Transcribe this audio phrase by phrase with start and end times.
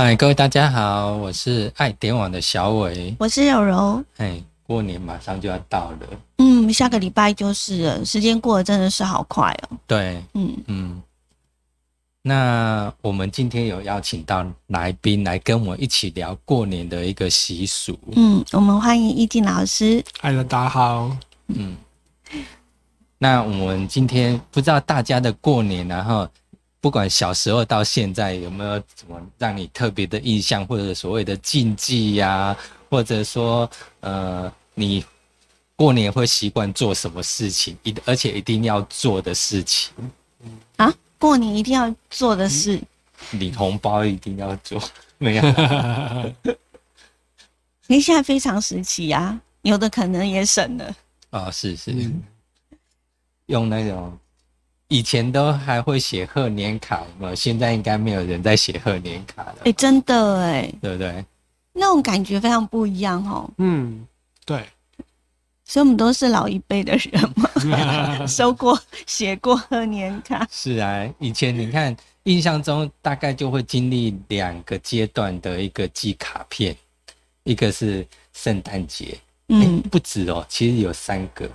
[0.00, 3.12] 嗨，各位大家好，我是爱点网的小伟。
[3.18, 4.00] 我是有柔。
[4.18, 5.98] 哎，过年马上就要到了，
[6.36, 9.76] 嗯，下个礼拜就是了，时间过得真的是好快哦。
[9.88, 11.02] 对，嗯，嗯。
[12.22, 17.98] 那我们今天有邀请到来宾来跟我一起聊过年的一个习俗。
[18.14, 20.00] 嗯，我们欢迎易静老师。
[20.20, 21.10] 嗨，大家好。
[21.48, 21.76] 嗯，
[23.18, 26.28] 那我们今天不知道大家的过年，然后
[26.80, 32.56] 不管小时候到现在有没有什么让你特别的印象，或者所谓的禁忌呀，
[32.88, 33.68] 或者说
[34.00, 35.04] 呃，你
[35.74, 39.92] 过年会习惯做什么事情，一而且一定要做的事情，
[40.76, 42.80] 啊，过年一定要做的事，
[43.32, 44.80] 领红包一定要做，
[45.18, 45.42] 没有？
[47.88, 50.96] 因为现在非常时期呀，有的可能也省了。
[51.30, 51.92] 啊，是是，
[53.46, 54.16] 用那种
[54.88, 61.24] 以前都还会写贺年卡嘛，现在应该没有人在写贺年卡了，哎，真的哎，对不对？
[61.72, 63.48] 那种感觉非常不一样哦。
[63.58, 64.06] 嗯，
[64.44, 64.64] 对。
[65.64, 70.48] 所以我们都是老一辈的人嘛， 收过、写过贺年卡。
[70.50, 76.74] 是啊，以前你看，印象中大概就会经历两个阶段的一个寄卡片，
[77.44, 79.18] 一个是圣诞节。
[79.48, 81.46] 嗯，不止哦，其实有三个，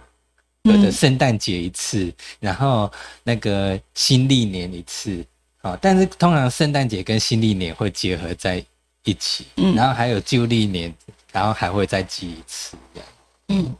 [0.63, 2.89] 有的圣诞节一次，然后
[3.21, 5.25] 那个新历年一次，
[5.61, 8.63] 啊，但是通常圣诞节跟新历年会结合在
[9.03, 10.93] 一起，嗯，然后还有旧历年，
[11.33, 13.09] 然后还会再寄一次，这样，
[13.49, 13.75] 嗯，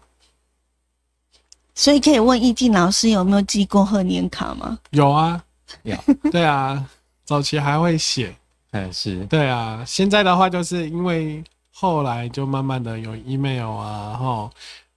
[1.74, 4.78] 所以可以问易静老师有没有寄过贺年卡吗？
[4.90, 5.42] 有啊，
[5.84, 5.96] 有，
[6.32, 6.86] 对啊，
[7.24, 8.36] 早期还会写，
[8.72, 9.26] 嗯，是。
[9.28, 11.42] 对啊，现在的话就是因为。
[11.76, 14.50] 后来就慢慢的有 email 啊，哈，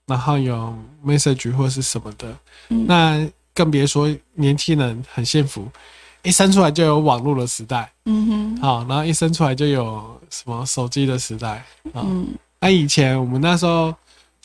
[0.06, 0.72] 然后有
[1.04, 2.36] message 或是什么的，
[2.68, 5.68] 那更别说年轻人很幸福，
[6.22, 11.64] 一生出来就有网络的时代，嗯哼，好，然后一生出来就有什么手机的时代，
[11.94, 12.28] 嗯，
[12.60, 13.94] 那以前我们那时候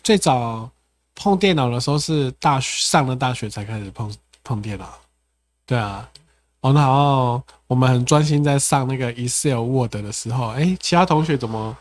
[0.04, 0.70] 最早
[1.16, 4.14] 碰电脑的时候是大学上了大学才开始碰
[4.44, 4.88] 碰电脑，
[5.66, 6.10] 对啊，
[6.62, 11.78] 然后我们很专心在上那个 Excel Word 的时候，哎，其他同学怎么？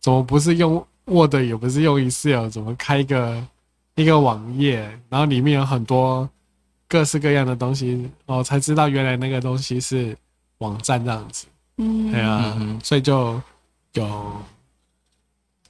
[0.00, 3.46] 怎么不是用 Word，也不是用 Excel，怎么开一个
[3.94, 6.28] 一个网页，然后里面有很多
[6.88, 10.16] 各式各样的东西，哦，才知道原来那个东西是
[10.58, 11.46] 网站这样子。
[11.78, 13.40] 嗯，对啊，所以就
[13.94, 14.32] 有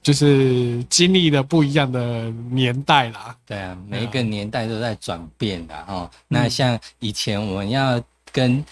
[0.01, 3.35] 就是经历了不一样的年代啦。
[3.45, 6.09] 对啊，每一个年代都在转变的哈。
[6.27, 8.01] 那像以前我们要
[8.31, 8.63] 跟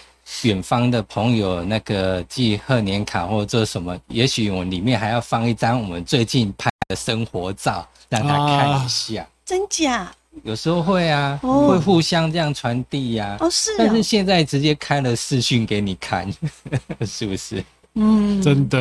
[0.44, 9.28] 远方的朋友，那个寄贺年卡或者做什么，也许我里面还要放一张我们最近拍的生活照，让他看一下。
[9.46, 10.12] 真假？
[10.44, 13.36] 有时候会啊，会互相这样传递呀。
[13.42, 13.70] 哦，是。
[13.78, 16.32] 但是现在直接开了视讯给你看，
[17.06, 17.64] 是不是？
[17.96, 18.80] 嗯，真的。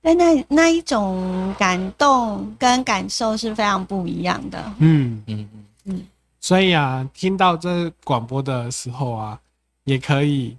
[0.00, 4.62] 那那那一种感动跟感受是非常不一样的。
[4.78, 6.06] 嗯嗯嗯嗯。
[6.40, 9.38] 所以啊，听到这广播的时候啊。
[9.86, 10.56] 也可以，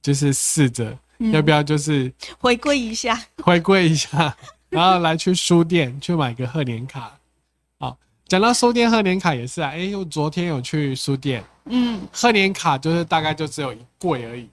[0.00, 0.96] 就是试着
[1.32, 4.36] 要不要，就是回归一下，回归一下，
[4.70, 7.18] 然后来去书店去买个贺年卡。
[7.80, 14.48] 好，讲到书店贺年卡也是啊，哎，我昨天有去书店，嗯，贺年卡就是大概就只有一柜而已。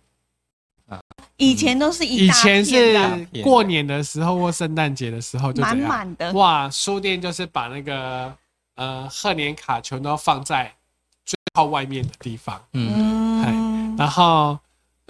[0.87, 0.99] 啊，
[1.35, 2.97] 以前都是以前是
[3.43, 6.31] 过年的时候或圣诞节的时候就满满的。
[6.31, 8.33] 哇，书店就是把那个
[8.75, 10.73] 呃贺年卡全都放在
[11.25, 13.35] 最靠外面的地方，嗯。
[13.97, 14.57] 然后，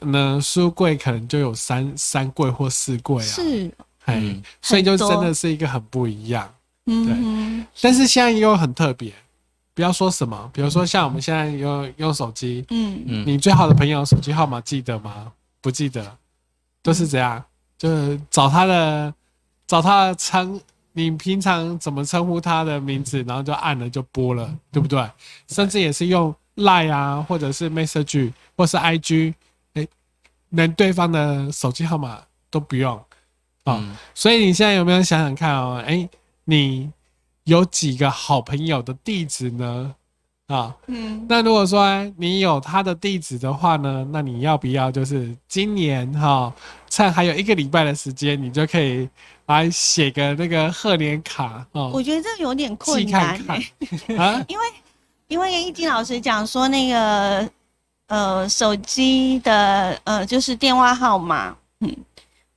[0.01, 3.71] 呢，书柜可能就有三三柜或四柜啊，是，
[4.05, 6.53] 哎，所以就真的是一个很不一样，
[6.85, 7.65] 对。
[7.81, 9.13] 但是现在又很特别，
[9.73, 15.31] 不要说什么，比如说像我们现在用用手机，嗯嗯，你最好的朋友手机号码记得吗？
[15.61, 16.17] 不记得，
[16.83, 17.43] 都是这样，
[17.77, 19.13] 就是找他的，
[19.65, 20.59] 找他的称，
[20.93, 25.09] 你平常怎么称呼他的名字，然后就按了就播了，对不对？
[25.47, 26.35] 甚至也是用。
[26.55, 29.33] Line 啊，或者是 Message，或是 IG，
[29.73, 29.87] 哎，
[30.49, 32.97] 连对方的手机号码都不用
[33.65, 33.97] 啊。
[34.13, 35.83] 所以你现在有没有想想看哦？
[35.85, 36.07] 哎，
[36.45, 36.89] 你
[37.43, 39.93] 有几个好朋友的地址呢？
[40.47, 46.53] 啊，嗯，那如果说你有他的地址的话呢，那你要不要就是今年哈，
[46.89, 49.09] 趁还有一个礼拜的时间，你就可以
[49.47, 51.91] 来写个那个贺年卡哦？
[51.93, 53.35] 我觉得这有点困难
[54.17, 54.65] 啊，因为。
[55.27, 57.49] 因为易经老师讲说，那个
[58.07, 61.95] 呃手机的呃就是电话号码，嗯，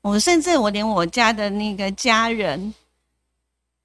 [0.03, 2.75] 我甚至我连我家的那个家人，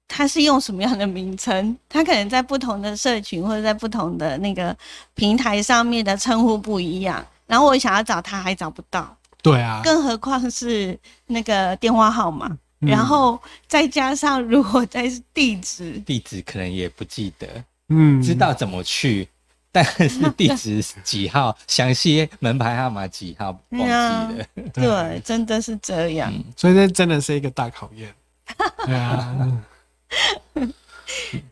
[0.06, 1.76] 他是用什么样的名称？
[1.88, 4.76] 他可能在不同的社群或者在不同的那个
[5.14, 9.16] 平台上面的称呼不一样，然后我想要找他还找不到。
[9.42, 17.46] 对啊，更何况是那个电话号码，然后再加上如果在地址，地址可能也不记得，
[17.88, 19.28] 嗯，知道怎么去，
[19.70, 24.46] 但是地址几号，详细门牌号码几号忘记了。
[24.72, 26.32] 对，真的是这样。
[26.56, 28.14] 所以这真的是一个大考验。
[28.86, 29.62] 对啊。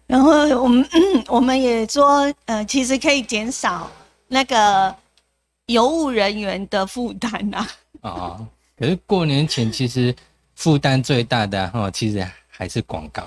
[0.06, 0.30] 然后
[0.62, 0.88] 我们
[1.28, 3.90] 我们也说，呃，其实可以减少
[4.28, 4.94] 那个
[5.66, 7.68] 邮务人员的负担啊。
[8.00, 8.46] 啊，
[8.78, 10.14] 可是过年前其实
[10.54, 13.24] 负担最大的哈，其实还是广告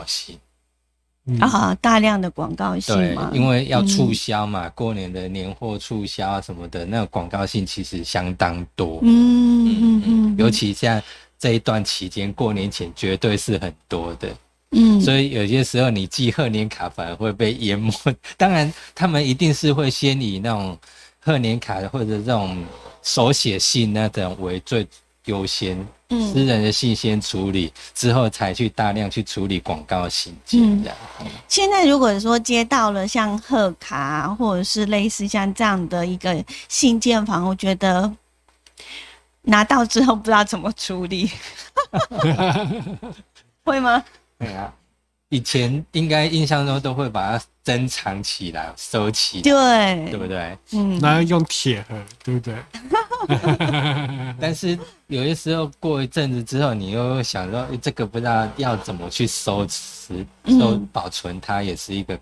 [1.26, 9.00] 性啊，大量的广告性对，因为要促销嘛，过年的年货促销什么的，那个广告性其实相当多。
[9.02, 11.02] 嗯嗯嗯，尤其像
[11.40, 14.30] 这一段期间，过年前绝对是很多的。
[14.72, 17.92] 嗯，所以有些时候你寄贺年卡反而会被淹没。
[18.36, 20.78] 当然，他们一定是会先以那种
[21.20, 22.64] 贺年卡或者这种
[23.02, 24.86] 手写信那种为最
[25.26, 25.78] 优先，
[26.10, 30.98] 嗯，私人的信先处理，之后才去大量去处理广告信件这样。
[31.48, 38.12] 现在如果说接到了像贺卡或者是类似像这样的一个信件房，我觉得
[39.42, 41.30] 拿到之后不知道怎么处理，
[43.64, 44.04] 会吗？
[44.38, 44.74] 对啊，
[45.36, 50.58] 以前应该印象中都会把它珍藏起来、收起，对，对不对？
[50.72, 52.56] 嗯，然后用铁盒，对不对？
[54.40, 62.18] 但是有些时候过一阵子之后，你又想说，这个不知道要怎么去收拾、收保存，它也是一个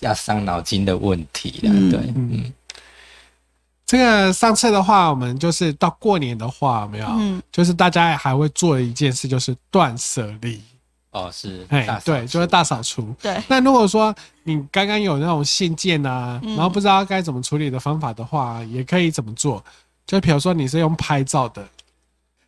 [0.00, 1.70] 要伤脑筋的问题的。
[1.90, 2.52] 对，嗯，
[3.86, 10.60] 这个上次的话，我们就是到过年的话，没有，嗯，就是大家还会做一件事，就是断舍离。
[11.14, 13.14] 哦，是，哎，对，就是大扫除。
[13.22, 14.12] 对，那如果说
[14.42, 19.64] 你刚刚有那种信件啊，然后不知道该怎么处理的方法的话，也可以怎么做？
[20.04, 21.64] 就比如说你是用拍照的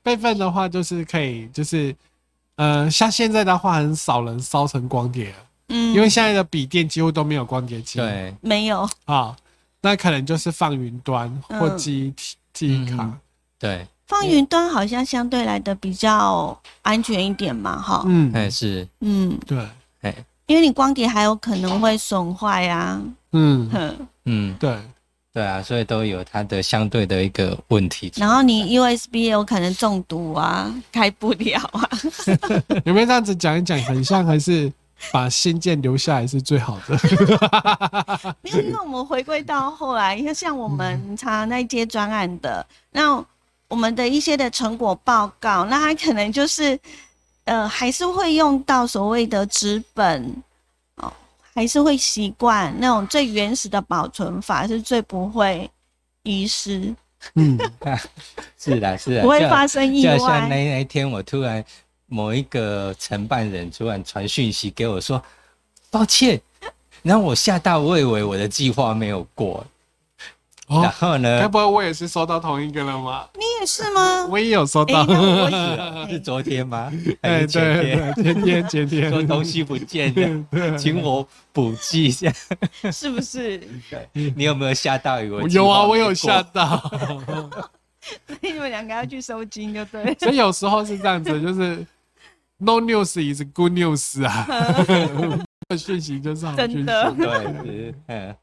[0.02, 1.94] 备份的话，就是可以，就是，
[2.56, 5.32] 呃，像现在的话，很少人烧成光碟，
[5.68, 8.88] 嗯，因为现在的笔电几乎都没有光碟机，对，没有。
[9.04, 9.36] 啊，
[9.80, 13.16] 那可能就是放云端或记忆体、记忆卡，
[13.60, 13.86] 对。
[14.06, 18.04] 放云端好像相对来的比较安全一点嘛，哈。
[18.06, 19.58] 嗯，哎是，嗯对，
[20.02, 20.14] 哎，
[20.46, 23.02] 因为你光碟还有可能会损坏啊。
[23.32, 23.68] 嗯
[24.24, 24.78] 嗯，对
[25.32, 28.12] 对啊，所以都有它的相对的一个问题。
[28.16, 31.90] 然后你 USB 有可能中毒啊，开不了啊。
[32.86, 33.76] 有没有这样子讲一讲？
[33.82, 34.72] 很像还是
[35.10, 36.96] 把新件留下来是最好的。
[38.42, 43.24] 因为因为我们回归到后来，因为像我们常那接专案的那。
[43.68, 46.78] 我们的一些的成果报告，那他可能就是，
[47.44, 50.42] 呃，还是会用到所谓的纸本，
[50.96, 51.12] 哦，
[51.54, 55.68] 还是会习惯那种最原始的保存法，是最不会
[56.22, 56.94] 遗失。
[57.34, 57.58] 嗯，
[58.56, 60.16] 是的，是的，不会发生意外。
[60.16, 61.64] 就像那那天，我突然
[62.06, 65.20] 某一个承办人突然传讯息给我说，
[65.90, 66.40] 抱歉，
[67.02, 69.66] 然后我吓到，我以为我的计划没有过。
[70.68, 71.40] 然后呢？
[71.40, 73.26] 该不会我也是收到同一个了吗？
[73.34, 74.26] 你也是吗？
[74.26, 75.06] 我也有收到，
[76.10, 76.92] 是昨天吗？
[77.22, 80.12] 哎，对，前天前天 说东西不见
[80.50, 82.32] 了，请我补寄一下，
[82.92, 83.60] 是不是？
[84.12, 85.22] 你有没有吓到？
[85.22, 86.76] 有啊，我有吓到。
[88.26, 90.14] 所以你们两个要去收金，就对。
[90.18, 91.84] 所以有时候是这样子，就是
[92.58, 94.46] no news is good news 啊，
[95.76, 98.36] 讯息就是好讯息，对，嗯。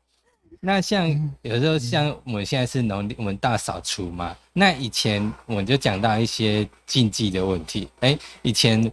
[0.66, 1.06] 那像
[1.42, 7.90] 有时候像我们现在是农历我们大扫除嘛，那以前我们就讲到一些禁忌的问题。
[8.00, 8.90] 哎，以前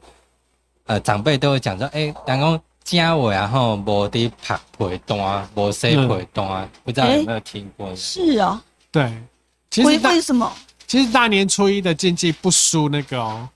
[0.86, 7.94] 呃长辈都会讲说，哎，人讲家我然后无得拍陪单，无洗陪单，不知道有没有听过？
[7.94, 8.60] 是哦，
[8.90, 9.22] 对，
[9.70, 10.52] 其实为什么？
[10.88, 13.48] 其实大年初一的禁忌不输那个哦，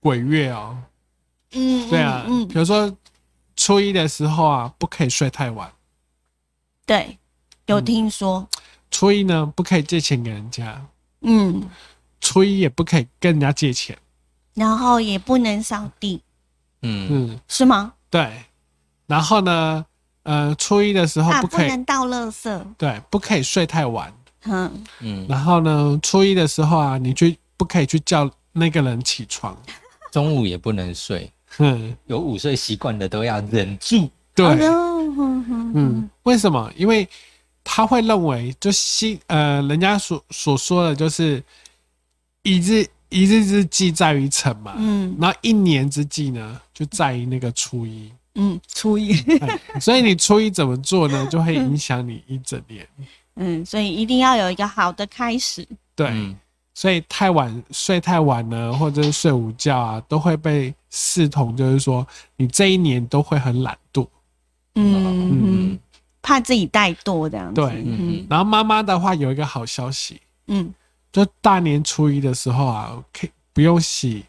[0.00, 0.76] 鬼月哦。
[1.52, 2.94] 嗯，对啊，嗯，比如说
[3.56, 5.72] 初一的时候啊，不可以睡太晚。
[6.84, 7.16] 对。
[7.66, 8.46] 有听说，
[8.90, 10.80] 初一呢不可以借钱给人家，
[11.22, 11.62] 嗯，
[12.20, 13.96] 初一也不可以跟人家借钱，
[14.54, 16.20] 然后也不能扫地，
[16.82, 17.08] 嗯。
[17.10, 17.94] 嗯，是吗？
[18.10, 18.30] 对，
[19.06, 19.84] 然后呢，
[20.24, 24.12] 呃，初一的时候不可以倒垃圾，对，不可以睡太晚，
[24.44, 24.84] 嗯。
[25.00, 29.56] 嗯，然后呢，初一的时候啊，你去不可以去叫那个人起床，
[30.12, 34.46] 中午也不能睡，嗯，有午睡习惯的都要忍住，对，
[35.74, 36.70] 嗯，为什么？
[36.76, 37.08] 因为
[37.64, 41.42] 他会认为，就心呃，人家所所说的，就是
[42.42, 49.16] 一日一日之计在于晨嘛，嗯，然后一年之计呢，就在于那个初一，嗯，初一，
[49.80, 52.86] 所以你初一怎么做呢，就会影响你一整年，
[53.36, 55.66] 嗯，所以一定要有一个好的开始，
[55.96, 56.36] 对，
[56.74, 62.06] 所以太晚睡太晚呢，或者是睡午觉啊，都会被视同就是说
[62.36, 64.06] 你这一年都会很懒惰。
[64.74, 65.70] 嗯。
[65.74, 65.78] 嗯，
[66.24, 67.60] 怕自己带多这样子。
[67.60, 68.26] 对，嗯。
[68.30, 70.72] 然后妈妈的话有一个好消息，嗯，
[71.12, 74.24] 就大年初一的时候啊，可以不用洗，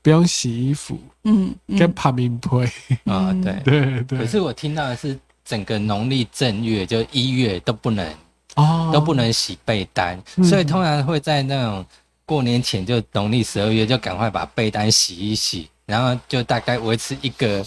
[0.00, 2.64] 不用洗衣服，嗯，跟旁边推
[3.04, 4.18] 啊，对 对对。
[4.20, 8.10] 可是我听到的是，整个农历正月就一月都不能
[8.56, 11.84] 哦，都不能洗被单，所以通常会在那种
[12.24, 17.64] 过年前就农历十二月就赶快把被单洗一洗，然后就大概维持一个。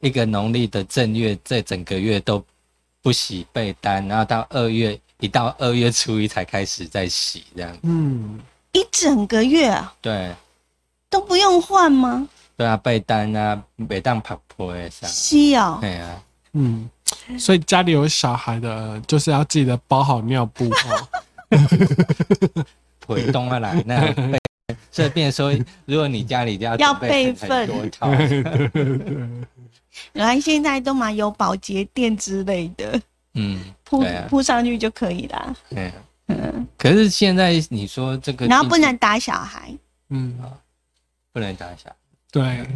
[0.00, 2.44] 一个农历的正月，这整个月都
[3.06, 7.78] 不洗被单，然后到二月一到二月初一才开始在洗，这样。
[7.84, 8.40] 嗯，
[8.72, 9.94] 一整个月啊？
[10.00, 10.34] 对，
[11.08, 12.28] 都不用换吗？
[12.56, 15.08] 对啊，被单啊，每当拍破上。
[15.08, 15.78] 洗啊？
[15.80, 16.20] 对啊，
[16.54, 16.90] 嗯，
[17.38, 21.08] 所以家里有小孩的，就是要记得包好尿布哦。
[23.06, 24.12] 回冬了来那。
[24.90, 25.52] 所以变说，
[25.84, 27.68] 如果你家里要要备份，
[30.12, 33.00] 原来现在都嘛有保洁垫之类的，
[33.34, 35.56] 嗯， 铺铺上去就可以了。
[35.70, 35.92] 嗯
[36.28, 36.66] 嗯。
[36.78, 39.72] 可是现在你说这个，然后不能打小孩，
[40.10, 40.38] 嗯
[41.32, 41.96] 不能打小孩，
[42.30, 42.66] 对，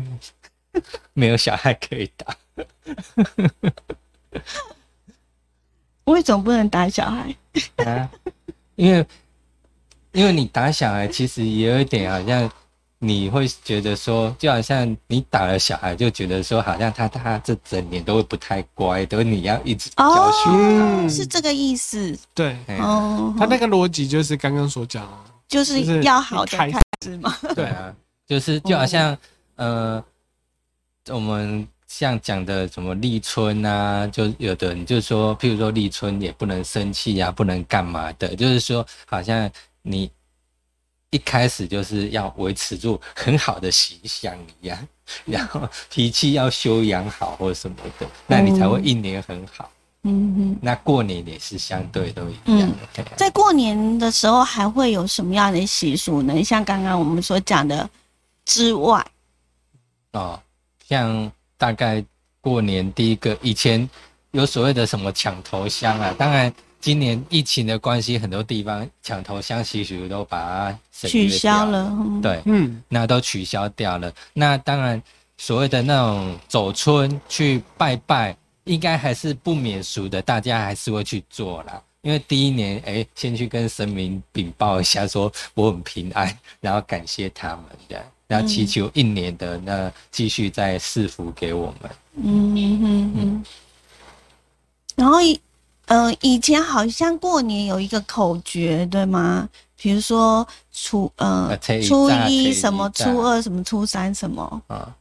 [1.14, 2.36] 没有小孩可以打。
[6.04, 7.34] 为什么不能打小孩？
[7.84, 8.10] 啊，
[8.76, 9.06] 因为
[10.12, 12.50] 因为你打小孩，其实也有一点好像。
[13.02, 22.14] 你会觉得说，就好像你打了小孩，就觉得说，好像他他这整年都会不太乖，都你要一直教训他，是这个意思。
[22.34, 25.08] 对，哦，他那个逻辑就是刚刚所讲，
[25.48, 26.70] 就是要好的开
[27.02, 27.34] 始嘛。
[27.54, 27.90] 对啊，
[28.28, 29.16] 就是就好像
[29.56, 30.04] 呃，
[31.08, 40.10] 我们像讲的什么立春啊，就有的人就说，譬如说立春也不能生气呀，不能干嘛的，就是说好像你。
[41.10, 44.88] 一开始就是要维持住很好的形象一样，
[45.24, 49.68] 然后脾气要修养好或什么的，那你才会一年很好。
[50.04, 52.72] 嗯哼，那过年也是相对都一样。
[53.16, 56.42] 在过年的时候还会有什么样的习俗呢？
[56.44, 57.90] 像刚刚我们所讲的
[58.44, 59.04] 之外，
[60.12, 60.40] 哦，
[60.88, 62.04] 像大概
[62.40, 63.88] 过年第一个以前
[64.30, 66.54] 有所谓的什么抢头香啊，当然。
[66.80, 71.92] 今年疫情的关系，很多地方抢头香习俗都把它取消了。
[72.22, 74.12] 对，嗯，那都取消掉了。
[74.32, 75.00] 那当然，
[75.36, 78.34] 所谓的那种走村去拜拜，
[78.64, 81.82] 应该还是不免俗的，大家还是会去做啦。
[82.02, 91.90] 因为第一年，哎，先去跟神明禀报一下，说我很平安，然后感谢他们的，然后祈求一年的那继续再赐福给我们。
[92.14, 93.44] 嗯嗯嗯，
[94.96, 95.18] 然后
[95.90, 95.94] 一。
[95.94, 99.48] 嗯，以前好像过年有一个口诀，对吗？
[99.76, 101.56] 比如说初呃
[101.86, 104.94] 初一什么，初二什么，初三什么啊？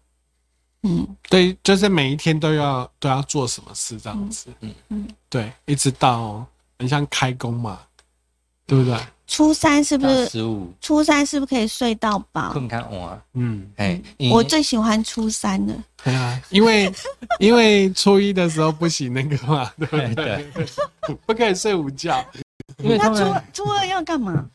[0.84, 4.48] 嗯，对，就是每一天都要都要做什么事这样子。
[4.62, 6.46] 嗯嗯，对，一直到
[6.78, 7.80] 很像开工嘛，
[8.70, 8.96] 对不对？
[9.26, 10.26] 初三是不是？
[10.28, 10.72] 十五。
[10.80, 12.52] 初三是不是可以睡到饱？
[12.52, 13.20] 困看我。
[13.34, 14.00] 嗯，哎，
[14.32, 15.74] 我最喜欢初三了。
[16.04, 16.92] 对啊，因为
[17.40, 20.46] 因为初一的时候不行那个嘛，对不对？
[21.26, 22.26] 不可以睡午觉。
[22.78, 23.24] 因为他初
[23.54, 24.46] 初二要干嘛？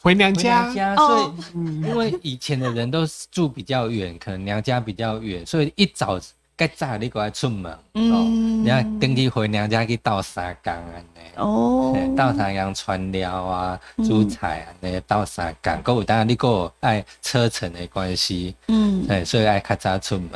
[0.00, 0.72] 回娘家。
[0.96, 6.18] 所以，因为以前的人都住比较远，可能娘家比较远，所以一早。
[6.58, 20.30] 该早你过来出门，哦，你要登记回娘家去倒三工安尼，哦，倒三工穿料啊，煮菜啊，那倒三缸，够当然你个爱车程的关系，嗯，哎，所以爱较早出门，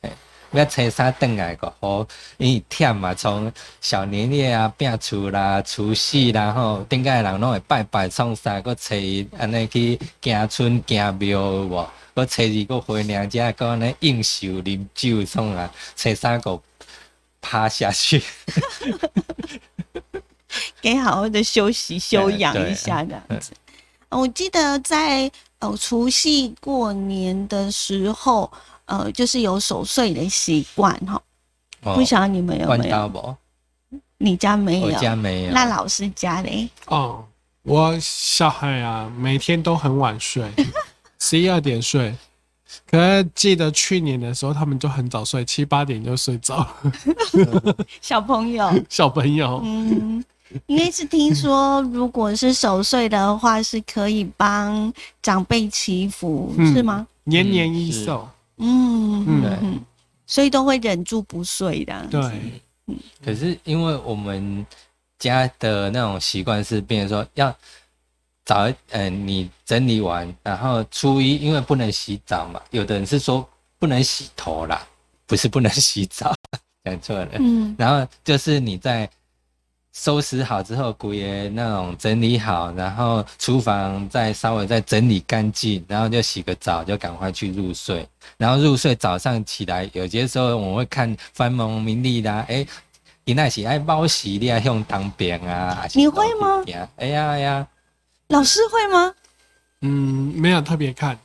[0.00, 0.10] 哎，
[0.50, 2.04] 要车衫登来个好，
[2.38, 11.86] 因为忝嘛，从小年夜啊变厝啦，除夕啦吼顶个人拢会拜拜创啥，个初一安尼去行村行庙无。
[12.18, 16.60] 我初二个回娘家，讲安尼应酬啉酒，从啊，初三个
[17.40, 18.20] 趴下去，
[20.82, 23.52] 给好好的休息休养一下这样子。
[24.08, 28.50] 我记得在呃除夕过年的时候，
[28.86, 31.22] 呃，就是有守岁的习惯哈。
[31.82, 33.36] 不晓得你们有没有？
[34.16, 34.86] 你家没有？
[34.88, 35.52] 我家没有。
[35.52, 36.68] 那老师家嘞？
[36.86, 37.24] 哦，
[37.62, 40.50] 我小孩啊，每天都很晚睡。
[41.20, 42.14] 十一二点睡，
[42.88, 46.66] 可是记得去年的时候，他们就很早睡，七八点就睡着。
[48.00, 50.24] 小朋友， 小朋友，嗯，
[50.66, 57.06] 因为是听说，如果是守岁的话，是可以帮长辈祈福，是吗？
[57.24, 58.28] 年年益寿。
[58.58, 59.80] 嗯嗯，
[60.26, 62.06] 所以都会忍住不睡的。
[62.10, 62.20] 对，
[62.86, 62.96] 嗯。
[63.24, 64.64] 可是因为我们
[65.18, 67.54] 家的那种习惯是，变成说要。
[68.48, 73.46] 早，嗯，你整理完，然后初一因为不能洗澡嘛，有的人是说
[73.78, 74.88] 不能洗头啦，
[75.28, 76.34] 不是不能洗澡，
[76.82, 77.28] 讲错了。
[77.38, 79.06] 嗯，然后就是你在
[79.92, 88.08] 收拾好之后，古爷那种整理好，然后厨房再稍微再整理干净，然后就洗个澡，就赶快去入睡。
[88.38, 92.66] 然后入睡，早上起来，有些时候我会看翻蒙明利啦， 哎。
[93.24, 95.86] 你那是爱包洗，你爱用当兵啊？
[95.94, 96.64] 你会吗？
[96.96, 97.66] 哎呀哎呀，
[98.28, 99.14] 老师会吗？
[99.82, 101.18] 嗯，没有特别看。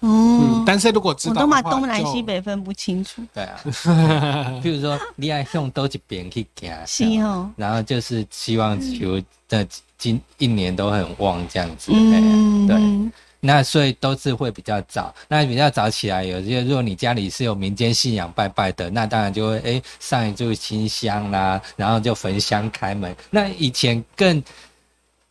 [0.00, 3.22] 嗯，但是如果知道，我都把东南西北分不清楚。
[3.32, 3.58] 对啊，
[4.62, 6.46] 譬如说你爱用多一边去
[6.84, 7.50] 行，是哦。
[7.56, 9.18] 然后就是希望求
[9.48, 11.90] 这今一年都很旺这样子。
[11.94, 13.12] 嗯，对。
[13.44, 23.12] 那所以都是会比较早，那比较早起来，有些如果你家里是有民间信仰拜拜的，那当然就会哎上一炷清香啦，然后就焚香开门。
[23.30, 24.40] 那以前更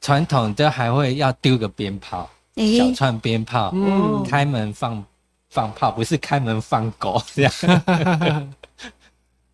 [0.01, 5.01] 传统，都还会要丢个鞭炮，小串鞭炮，嗯开门放
[5.50, 7.51] 放炮，不是开门放狗 这样。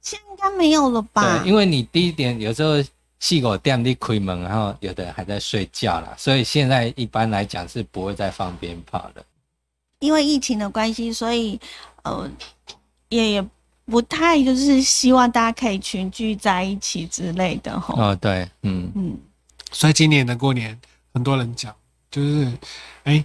[0.02, 1.40] 现在应该没有了吧？
[1.44, 2.84] 对，因为你第一点有时候。
[3.20, 9.26] 细狗店里开门，然后有的还在睡觉啦，所以现在一般来讲是不会再放鞭炮的。
[10.02, 11.60] 因为疫情的关系，所以
[12.04, 12.30] 呃
[13.10, 13.48] 也也
[13.88, 17.96] 不太就是希望大家可以群聚在一起之类的哈。
[17.98, 19.18] 哦，对，嗯嗯。
[19.72, 20.80] 所以今年的过年，
[21.14, 21.74] 很多人讲
[22.10, 22.52] 就是
[23.04, 23.24] 哎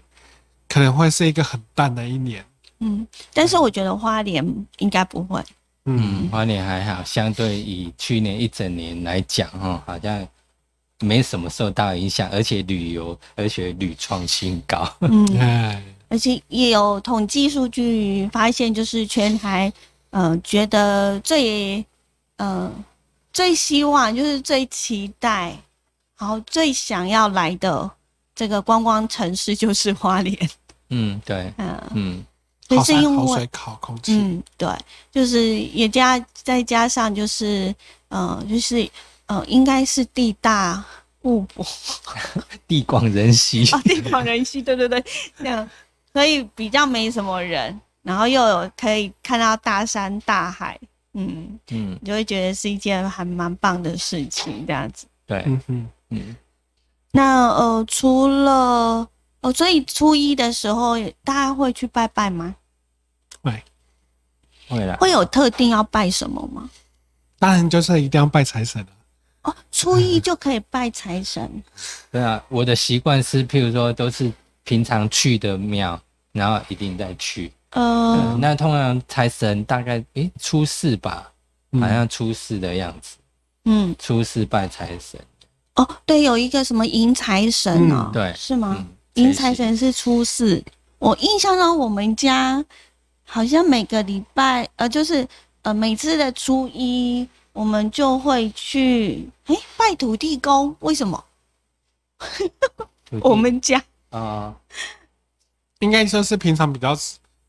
[0.68, 2.44] 可能会是一个很淡的一年。
[2.80, 4.44] 嗯，但是我觉得花莲
[4.78, 5.42] 应该不会。
[5.84, 10.26] 嗯，花莲还好，相对以去年一整年来讲，哈，好像
[11.00, 14.88] 没什么受到影响，而且旅游，而且屡创新高。
[15.00, 19.72] 嗯， 而且也有统计数据发现，就是全台，
[20.10, 21.84] 呃，觉得最，
[22.36, 22.70] 呃，
[23.32, 25.56] 最希望就是最期待，
[26.22, 27.90] 然后最想要来的
[28.32, 30.50] 这个观光城市就是花莲。
[30.90, 31.82] 嗯，对，嗯。
[31.94, 32.24] 嗯。
[32.84, 34.68] 是因为好空气，嗯，对，
[35.10, 37.74] 就是也加再加上就是，
[38.08, 38.88] 嗯，就是
[39.26, 40.82] 嗯，应该是地大
[41.22, 41.66] 物博，
[42.66, 43.68] 地广人稀。
[43.72, 45.04] 啊，地广人稀，对对对，
[45.36, 45.68] 这样，
[46.14, 50.78] 所以比较没什么人，然后又有可以看到大山大海，
[51.12, 55.04] 嗯嗯，你就会觉得是一件还蛮棒的事情，这样子。
[55.26, 56.36] 对，嗯嗯嗯。
[57.10, 59.06] 那呃，除了
[59.42, 62.54] 哦，所以初一的时候，大家会去拜拜吗？
[63.42, 63.62] 会，
[64.68, 64.96] 会啦。
[65.00, 66.70] 会有特定要拜什么吗？
[67.38, 68.88] 当然就是一定要拜财神了。
[69.42, 71.50] 哦，初一就可以拜财神。
[72.12, 77.52] 对啊，我的习惯是，譬如说都是平常去的庙，然后一定再去。
[77.70, 81.32] 呃，那通常财神大概诶初四吧，
[81.80, 83.16] 好像初四的样子。
[83.64, 85.20] 嗯，初四拜财神。
[85.74, 88.84] 哦，对，有一个什么迎财神哦，对，是吗？
[89.14, 90.62] 迎财神是初四。
[90.98, 92.64] 我印象中我们家。
[93.24, 95.26] 好像每个礼拜，呃，就是
[95.62, 100.76] 呃，每次的初一，我们就会去，哎，拜土地公。
[100.80, 101.24] 为什么？
[103.22, 104.54] 我们家啊，
[105.78, 106.94] 应该说是平常比较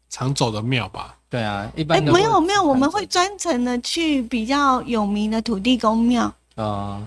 [0.10, 1.18] 常走的庙吧。
[1.30, 6.34] 对啊，一般没有没有，我们会专程的去比较有名的土地公庙。
[6.56, 7.02] 啊。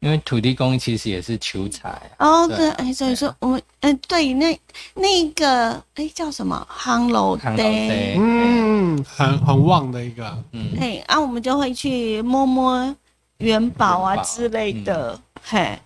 [0.00, 4.60] 因为土地公其实也是求财哦，对，哎，所以说我们，嗯，对，那
[4.94, 6.66] 那个，哎，叫什么？
[6.70, 12.94] 夯楼对，嗯，很很旺的一个，嗯，哎，啊，我们就会去摸摸
[13.38, 15.76] 元宝啊之类的，嘿，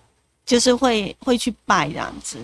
[0.45, 2.37] 就是会会去拜这样子，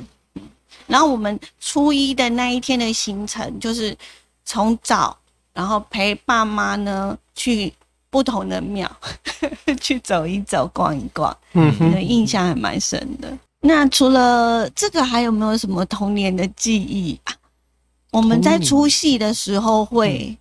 [0.88, 3.96] 然后我们初一的那一天的行程就是
[4.44, 5.16] 从早，
[5.54, 7.72] 然后陪爸妈呢去。
[8.10, 8.90] 不同的庙
[9.80, 13.32] 去走一走、逛一逛，嗯，的印象还蛮深的。
[13.62, 17.34] 那除了这个，还有没有什么童年的记忆啊？
[18.12, 20.36] 我们在出戏的时候会，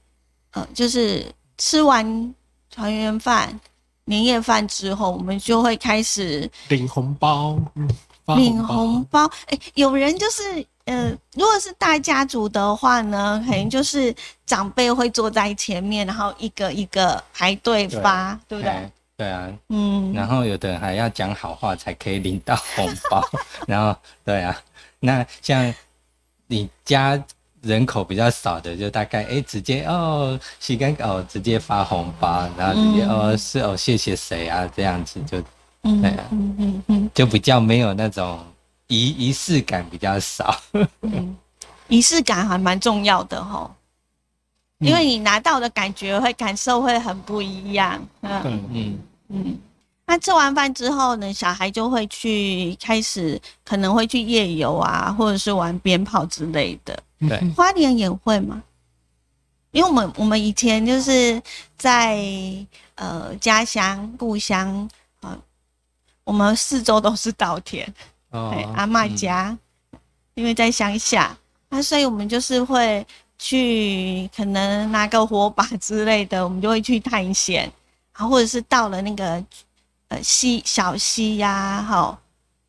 [0.52, 1.26] 呃，就是
[1.58, 2.34] 吃完
[2.70, 3.58] 团圆饭、
[4.04, 7.58] 年夜饭之后，我们就会开始领红包。
[8.36, 10.64] 领红包，哎，有人就是。
[10.88, 14.14] 呃，如果是大家族的话呢，可能就是
[14.46, 18.90] 长辈会坐在前面，然后一个一个排队发，对不对？
[19.18, 23.22] 对啊，嗯，然后有的人还要讲好话才可以领到红包，
[23.68, 24.56] 然后对啊，
[25.00, 25.74] 那像
[26.46, 27.22] 你家
[27.60, 35.38] 人口比较少的，就大概哎直接哦洗干哦直接发红包，然后直接哦是哦谢谢谁啊这样子就
[35.82, 38.38] 对啊，嗯嗯嗯，就比较没有那种。
[38.88, 40.60] 仪仪式感比较少，
[41.88, 43.74] 仪式感还蛮重要的哈，
[44.80, 48.04] 因为你拿到的感觉会感受会很不一样。
[48.22, 48.68] 嗯。
[48.72, 48.98] 嗯。
[49.30, 49.58] 嗯，
[50.06, 56.98] 那吃完饭之后呢，小孩就会去开始可能会去夜游啊，或者是玩鞭炮之类的。
[57.20, 58.62] 对，花莲也会吗？
[59.70, 61.42] 因为我们我们以前就是
[61.76, 62.18] 在
[62.94, 64.88] 呃家乡故乡
[65.20, 65.36] 啊，
[66.24, 67.86] 我们四周都是稻田，
[68.30, 69.56] 对，阿妈家，
[70.34, 71.36] 因为在乡下，
[71.68, 73.06] 那所以我们就是会
[73.38, 77.72] 去可能拿个火把之类的，我们就会去探险，
[78.12, 79.42] 啊，或者是到了那个
[80.08, 82.18] 呃溪小溪呀，哈，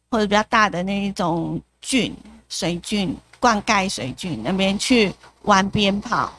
[0.09, 2.15] 或者比较大的那一种郡
[2.47, 6.31] 水郡灌溉水郡那边去玩鞭炮。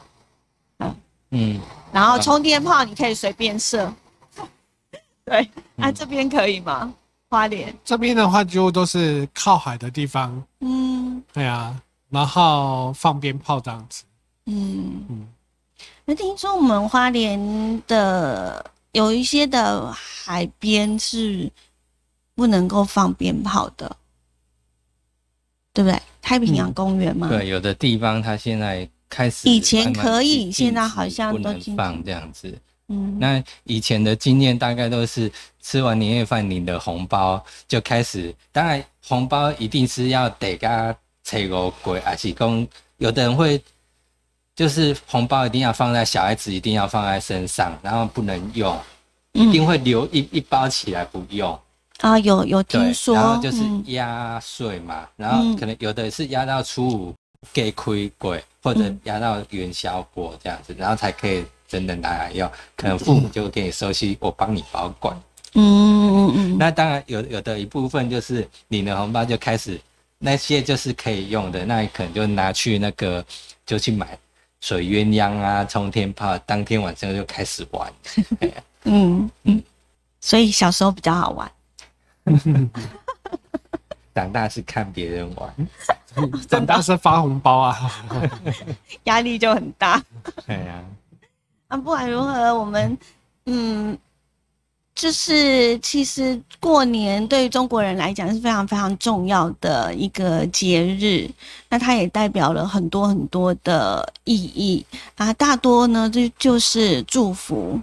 [1.33, 1.61] 嗯，
[1.92, 3.94] 然后充电炮你可以随便射，
[5.24, 6.92] 对，那这边可以吗？
[7.30, 14.02] 花莲这边的话几乎都是靠海的地方，嗯，对啊，然后放鞭炮这样子，
[14.46, 15.28] 嗯嗯。
[16.04, 21.50] 那听说我们花莲的有一些的海边是
[22.34, 23.96] 不能够放鞭炮的，
[25.72, 26.02] 对不对？
[26.20, 27.28] 太平洋公园嘛？
[27.28, 28.86] 对，有的地方它现在。
[29.12, 32.56] 开始以前可以，现在好像不能放这样子。
[32.90, 35.31] 嗯，那以前的经验大概都是
[35.62, 38.35] 吃完年夜饭领的红包就开始。
[38.53, 42.66] 当然，红包一定是要得个拆个鬼，而且公
[42.98, 43.62] 有的人会
[44.55, 48.79] 就是红包一定要放在小孩子一定要放在身上，然后不能用，
[49.33, 51.59] 一定会留一一包起来不用。
[52.00, 57.14] 啊，有有听说，然后就是压岁嘛，然后可能有的是压到初五
[57.53, 58.42] 给亏鬼。
[58.62, 62.50] 或者压到元宵过这样子，然后才可以真的拿来用。
[62.76, 65.16] 可能父母就给你收起，我帮你保管。
[65.54, 66.59] 嗯嗯嗯。
[66.59, 69.80] 那当然有有的一部分就是你的红包就开始
[70.18, 73.24] 那些就是可以用的，那你可能就拿去那个
[73.64, 74.18] 就去买
[74.61, 77.92] 水鸳鸯啊、冲天炮，当天晚上就开始玩。
[78.83, 79.62] 嗯嗯。
[80.20, 81.50] 所以小时候比较好玩。
[84.12, 85.54] 长大是看别人玩。
[86.48, 87.90] 长大是发红包啊，
[89.04, 90.02] 压力就很大。
[90.46, 90.85] 对呀，啊，
[91.76, 92.96] 不管如何，我们
[93.46, 93.96] 嗯，
[94.94, 101.30] 就是其实过年对于中国人来讲是非常非常重要的一个节日，
[101.68, 104.85] 那它也代表了很多很多的意义
[105.16, 107.80] 啊，大多呢就就是祝福。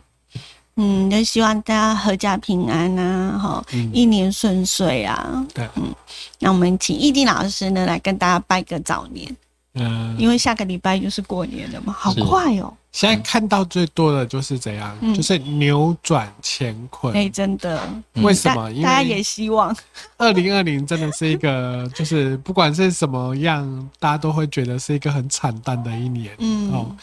[0.79, 5.43] 嗯，就希望大家阖家平安呐，哈，一年顺遂啊。
[5.51, 5.91] 对，嗯，
[6.37, 9.35] 那我们请易定老师呢来跟大家拜个早年。
[9.73, 12.71] 嗯，因为下个礼拜就是过年了嘛，好快哦。
[12.97, 17.13] 现在看到最多的就是怎样，就是扭转乾坤。
[17.13, 17.79] 哎，真的。
[18.15, 18.73] 为什么？
[18.81, 19.75] 大家也希望。
[20.17, 26.33] 二零二零真的是一个，就是不管是什么样，大家都会觉得是一个很惨淡的一年。
[26.39, 26.71] 嗯。
[26.73, 26.95] 哦，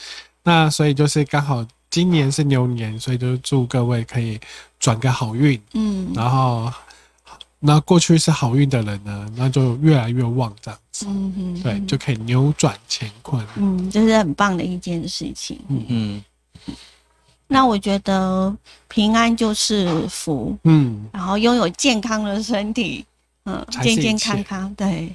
[0.43, 1.65] 那所以就是刚好。
[1.91, 4.37] 今年是牛年，所以就祝各位可以
[4.81, 5.63] 转个好运。
[5.75, 6.69] 嗯，然后
[7.67, 11.07] 那过去是好运的人呢，那就越来越旺这样子。
[11.09, 13.43] 嗯哼，对，就可以扭转乾坤。
[13.57, 15.59] 嗯，这是很棒的一件事情。
[15.69, 16.25] 嗯嗯。
[17.47, 18.55] 那我觉得
[18.87, 20.55] 平安就是福。
[20.65, 21.09] 嗯。
[21.11, 23.03] 然后拥有健康的身体，
[23.47, 25.11] 嗯，健健康康，对，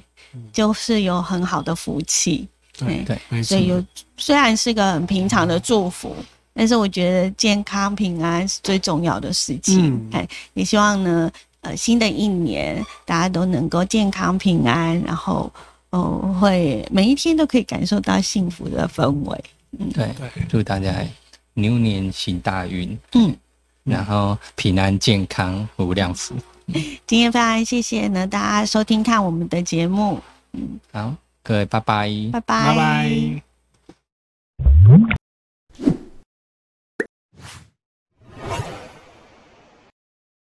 [0.52, 2.48] 就是有很好的福气。
[2.76, 3.84] 对对，所以有
[4.16, 6.16] 虽然是个很平常的祝福。
[6.52, 11.30] 但是我觉得健康平安是最重要的事情，哎，也希望呢，
[11.62, 15.52] 呃，新的一年大家都能够健康平安，然后，
[15.90, 19.44] 哦，会每一天都可以感受到幸福的氛围。
[19.78, 20.08] 嗯，对，
[20.48, 20.94] 祝大家
[21.54, 23.36] 牛年行大运，嗯，
[23.84, 26.34] 然后平安健康无量福。
[27.06, 30.18] 今天非常谢谢呢，大家收听看我们的节目，
[30.52, 33.42] 嗯，好，各位拜拜，拜拜，拜拜。